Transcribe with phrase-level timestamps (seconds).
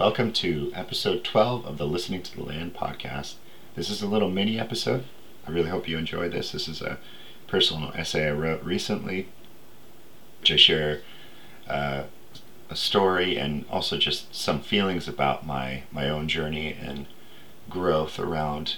[0.00, 3.34] Welcome to episode 12 of the Listening to the Land podcast.
[3.74, 5.04] This is a little mini episode.
[5.46, 6.52] I really hope you enjoy this.
[6.52, 6.96] This is a
[7.46, 9.28] personal essay I wrote recently,
[10.50, 11.02] I share
[11.68, 12.04] uh,
[12.70, 17.04] a story and also just some feelings about my, my own journey and
[17.68, 18.76] growth around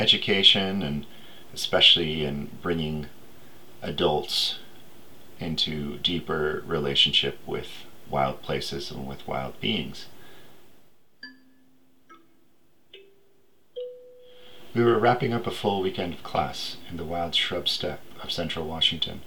[0.00, 1.06] education and
[1.54, 3.06] especially in bringing
[3.82, 4.58] adults
[5.38, 7.68] into deeper relationship with
[8.10, 10.06] wild places and with wild beings.
[14.74, 18.32] We were wrapping up a full weekend of class in the wild shrub steppe of
[18.32, 19.20] central Washington,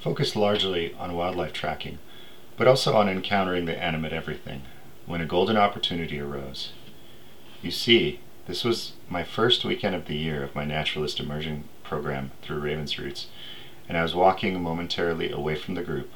[0.00, 1.98] focused largely on wildlife tracking,
[2.56, 4.62] but also on encountering the animate everything,
[5.04, 6.70] when a golden opportunity arose.
[7.62, 12.30] You see, this was my first weekend of the year of my naturalist immersion program
[12.42, 13.26] through Raven's Roots,
[13.88, 16.12] and I was walking momentarily away from the group,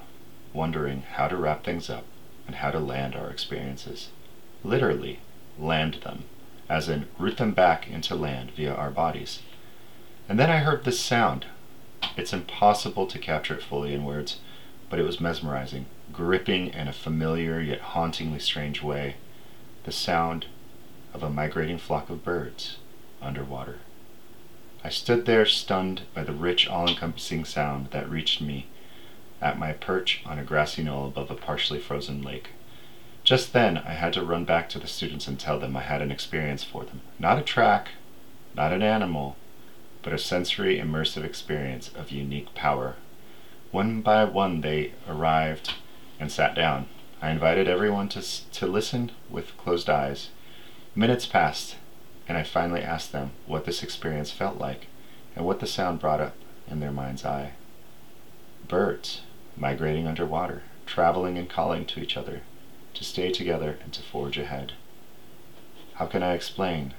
[0.52, 2.05] wondering how to wrap things up
[2.46, 4.10] and how to land our experiences.
[4.62, 5.18] Literally,
[5.58, 6.22] land them
[6.70, 9.40] as in root them back into land via our bodies.
[10.28, 11.46] And then I heard this sound.
[12.16, 14.38] It's impossible to capture it fully in words,
[14.88, 19.16] but it was mesmerizing, gripping in a familiar yet hauntingly strange way.
[19.82, 20.46] The sound
[21.12, 22.77] of a migrating flock of birds
[23.20, 23.78] underwater.
[24.84, 28.68] I stood there stunned by the rich, all encompassing sound that reached me
[29.42, 32.50] at my perch on a grassy knoll above a partially frozen lake.
[33.31, 36.03] Just then, I had to run back to the students and tell them I had
[36.03, 37.00] an experience for them.
[37.17, 37.91] Not a track,
[38.56, 39.36] not an animal,
[40.03, 42.97] but a sensory immersive experience of unique power.
[43.70, 45.75] One by one, they arrived
[46.19, 46.89] and sat down.
[47.23, 50.31] I invited everyone to, to listen with closed eyes.
[50.97, 51.77] Minutes passed,
[52.27, 54.89] and I finally asked them what this experience felt like
[55.36, 56.35] and what the sound brought up
[56.69, 57.52] in their mind's eye.
[58.67, 59.20] Birds
[59.57, 62.42] migrating underwater, traveling and calling to each other
[63.00, 64.74] to stay together and to forge ahead.
[65.94, 66.92] How can I explain?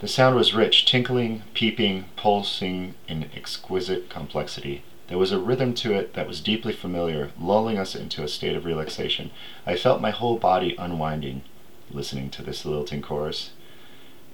[0.00, 4.82] The sound was rich, tinkling, peeping, pulsing in exquisite complexity.
[5.08, 8.56] There was a rhythm to it that was deeply familiar, lulling us into a state
[8.56, 9.30] of relaxation.
[9.66, 11.42] I felt my whole body unwinding,
[11.90, 13.50] listening to this lilting chorus.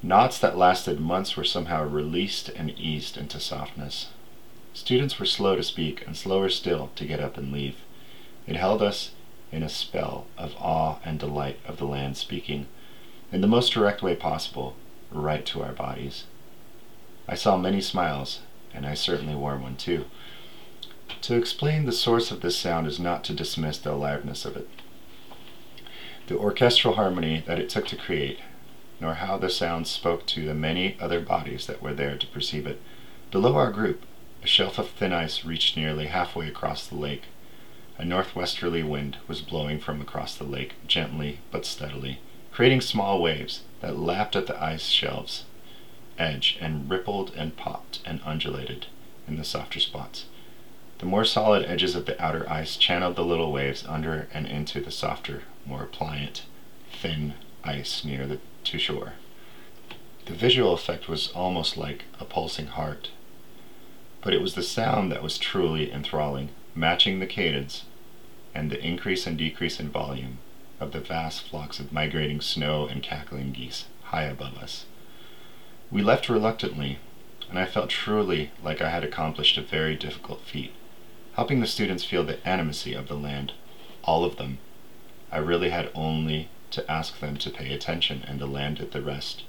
[0.05, 4.11] Knots that lasted months were somehow released and eased into softness.
[4.73, 7.79] Students were slow to speak and slower still to get up and leave.
[8.47, 9.11] It held us
[9.53, 12.67] in a spell of awe and delight of the land speaking,
[13.33, 14.77] in the most direct way possible,
[15.11, 16.25] right to our bodies.
[17.29, 18.41] I saw many smiles,
[18.73, 20.07] and I certainly wore one too.
[21.23, 24.69] To explain the source of this sound is not to dismiss the aliveness of it,
[26.29, 28.39] the orchestral harmony that it took to create,
[29.01, 32.67] nor how the sound spoke to the many other bodies that were there to perceive
[32.67, 32.81] it.
[33.31, 34.05] Below our group,
[34.43, 37.25] a shelf of thin ice reached nearly halfway across the lake.
[38.01, 42.19] A northwesterly wind was blowing from across the lake, gently but steadily,
[42.51, 45.45] creating small waves that lapped at the ice shelves
[46.17, 48.87] edge and rippled and popped and undulated
[49.29, 50.25] in the softer spots.
[50.97, 54.81] The more solid edges of the outer ice channeled the little waves under and into
[54.81, 56.45] the softer, more pliant,
[56.91, 59.13] thin ice near the to shore.
[60.25, 63.11] The visual effect was almost like a pulsing heart,
[64.23, 67.85] but it was the sound that was truly enthralling, matching the cadence
[68.55, 70.39] and the increase and decrease in volume
[70.81, 74.87] of the vast flocks of migrating snow and cackling geese high above us.
[75.91, 76.99] We left reluctantly,
[77.49, 80.73] and I felt truly like I had accomplished a very difficult feat,
[81.35, 83.53] helping the students feel the animacy of the land,
[84.03, 84.59] all of them.
[85.31, 89.03] I really had only to ask them to pay attention, and the land did the
[89.03, 89.45] rest.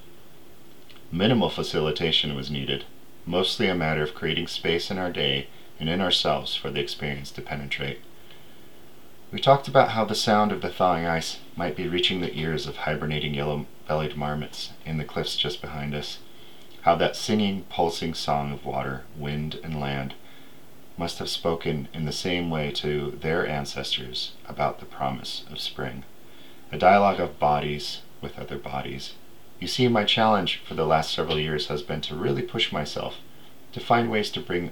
[1.11, 2.85] Minimal facilitation was needed,
[3.25, 5.47] mostly a matter of creating space in our day
[5.79, 7.99] and in ourselves for the experience to penetrate.
[9.31, 12.67] We talked about how the sound of the thawing ice might be reaching the ears
[12.67, 16.19] of hibernating yellow-bellied marmots in the cliffs just behind us,
[16.81, 20.15] how that singing, pulsing song of water, wind, and land
[20.97, 26.03] must have spoken in the same way to their ancestors about the promise of spring.
[26.73, 29.13] A dialogue of bodies with other bodies.
[29.61, 33.15] You see, my challenge for the last several years has been to really push myself
[33.71, 34.71] to find ways to bring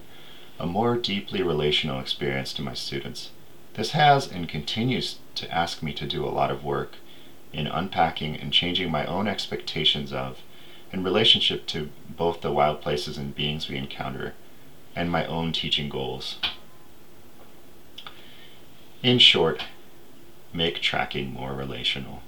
[0.60, 3.32] a more deeply relational experience to my students
[3.74, 6.96] this has and continues to ask me to do a lot of work
[7.54, 10.40] in unpacking and changing my own expectations of
[10.92, 14.34] in relationship to both the wild places and beings we encounter
[14.96, 16.38] and my own teaching goals.
[19.02, 19.64] In short,
[20.52, 22.22] make tracking more relational.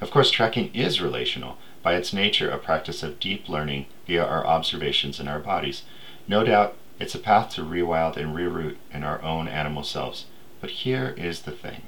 [0.00, 4.44] Of course, tracking is relational, by its nature a practice of deep learning via our
[4.46, 5.82] observations in our bodies.
[6.26, 10.24] No doubt, it's a path to rewild and reroot in our own animal selves
[10.66, 11.82] but here is the thing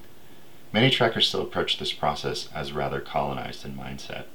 [0.73, 4.27] Many trackers still approach this process as rather colonized in mindset.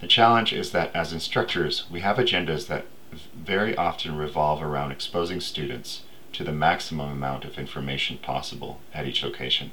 [0.00, 2.86] The challenge is that as instructors, we have agendas that
[3.32, 6.02] very often revolve around exposing students
[6.32, 9.70] to the maximum amount of information possible at each location.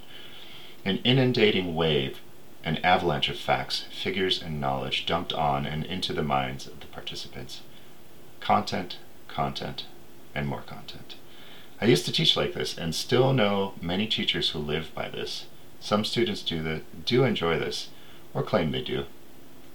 [0.86, 2.20] An inundating wave,
[2.64, 6.88] an avalanche of facts, figures, and knowledge dumped on and into the minds of the
[6.88, 7.62] participants.
[8.42, 9.86] Content, content,
[10.36, 11.16] and more content.
[11.80, 15.46] I used to teach like this and still know many teachers who live by this.
[15.80, 17.90] Some students do, the, do enjoy this,
[18.34, 19.06] or claim they do,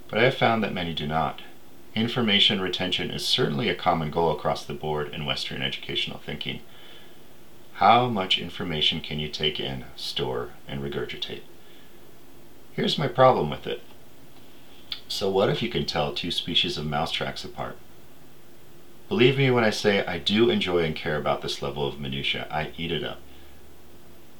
[0.08, 1.43] but I have found that many do not.
[1.94, 6.60] Information retention is certainly a common goal across the board in Western educational thinking.
[7.75, 11.43] How much information can you take in, store, and regurgitate?
[12.72, 13.82] Here's my problem with it.
[15.06, 17.76] So what if you can tell two species of mouse tracks apart?
[19.12, 22.47] Believe me when I say I do enjoy and care about this level of minutia.
[22.50, 23.20] I eat it up.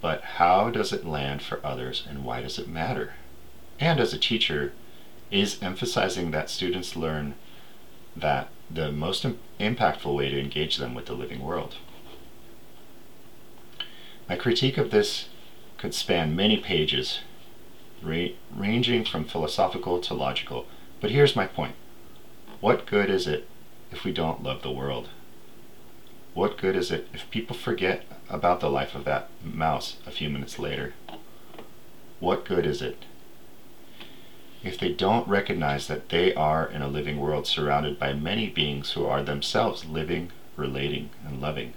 [0.01, 3.13] But how does it land for others and why does it matter?
[3.79, 4.73] And as a teacher,
[5.31, 7.35] is emphasizing that students learn
[8.17, 11.77] that the most Im- impactful way to engage them with the living world.
[14.27, 15.29] My critique of this
[15.77, 17.21] could span many pages,
[18.03, 20.67] ra- ranging from philosophical to logical,
[20.99, 21.75] but here's my point.
[22.61, 23.47] What good is it
[23.93, 25.09] if we don't love the world?
[26.35, 30.31] What good is it if people forget about the life of that mouse a few
[30.31, 30.95] minutes later?
[32.19, 33.05] What good is it
[34.65, 38.93] if they don't recognize that they are in a living world surrounded by many beings
[38.93, 41.75] who are themselves living, relating, and loving?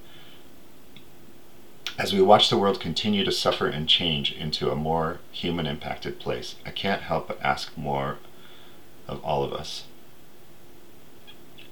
[1.98, 6.20] As we watch the world continue to suffer and change into a more human impacted
[6.20, 8.20] place, I can't help but ask more
[9.08, 9.86] of all of us.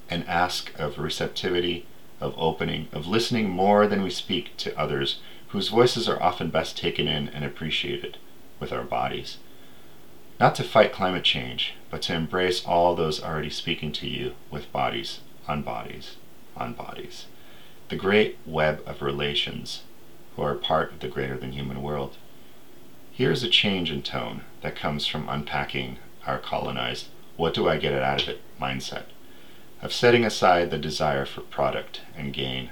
[0.10, 1.86] And ask of receptivity,
[2.20, 5.20] of opening, of listening more than we speak to others
[5.50, 8.18] whose voices are often best taken in and appreciated
[8.60, 9.38] with our bodies.
[10.40, 14.72] Not to fight climate change, but to embrace all those already speaking to you with
[14.72, 16.16] bodies, on bodies,
[16.58, 17.28] on bodies.
[17.90, 19.84] The great web of relations
[20.36, 22.18] who are part of the greater than human world.
[23.12, 27.08] Here's a change in tone that comes from unpacking our colonized,
[27.38, 29.04] what do I get out of it mindset,
[29.84, 32.70] of setting aside the desire for product and gain.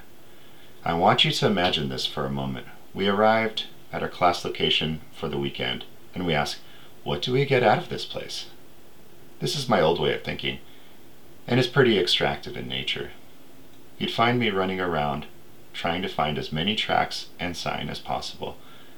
[0.85, 2.67] I want you to imagine this for a moment.
[2.93, 5.83] We arrived at our class location for the weekend,
[6.15, 6.59] and we ask,
[7.03, 8.47] what do we get out of this place?
[9.41, 10.59] This is my old way of thinking,
[11.47, 13.11] and is pretty extractive in nature.
[13.97, 15.25] You'd find me running around
[15.73, 18.55] trying to find as many tracks and sign as possible.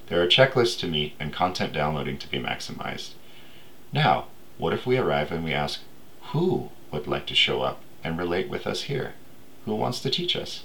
[0.08, 3.14] There are checklists to meet and content downloading to be maximized.
[3.92, 4.28] Now,
[4.60, 5.82] what if we arrive and we ask,
[6.32, 9.14] who would like to show up and relate with us here?
[9.66, 10.64] Who wants to teach us?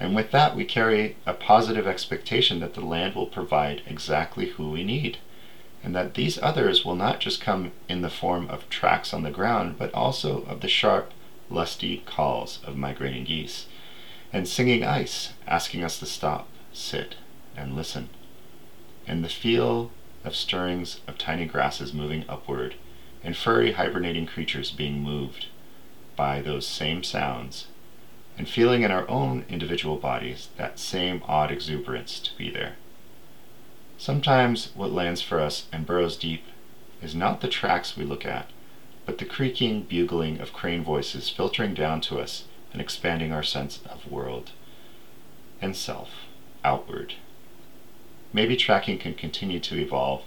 [0.00, 4.70] And with that, we carry a positive expectation that the land will provide exactly who
[4.70, 5.18] we need,
[5.82, 9.30] and that these others will not just come in the form of tracks on the
[9.30, 11.12] ground, but also of the sharp,
[11.50, 13.66] lusty calls of migrating geese
[14.32, 17.16] and singing ice, asking us to stop, sit,
[17.56, 18.08] and listen.
[19.06, 19.90] And the feel
[20.24, 22.74] of stirrings of tiny grasses moving upward,
[23.24, 25.46] and furry hibernating creatures being moved
[26.18, 27.68] by those same sounds,
[28.36, 32.74] and feeling in our own individual bodies that same odd exuberance to be there.
[33.96, 36.44] Sometimes what lands for us and burrows deep
[37.00, 38.50] is not the tracks we look at,
[39.06, 43.78] but the creaking bugling of crane voices filtering down to us and expanding our sense
[43.88, 44.50] of world
[45.62, 46.10] and self
[46.64, 47.14] outward.
[48.32, 50.24] Maybe tracking can continue to evolve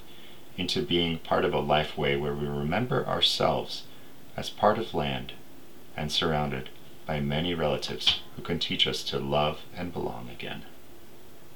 [0.55, 3.83] into being part of a life way where we remember ourselves
[4.37, 5.33] as part of land
[5.95, 6.69] and surrounded
[7.05, 10.63] by many relatives who can teach us to love and belong again.